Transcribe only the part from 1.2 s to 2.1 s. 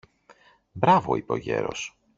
ο γέρος.